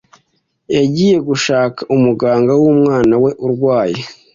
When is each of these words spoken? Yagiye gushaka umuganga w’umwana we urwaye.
Yagiye 0.75 1.17
gushaka 1.27 1.79
umuganga 1.95 2.51
w’umwana 2.61 3.13
we 3.23 3.31
urwaye. 3.45 3.99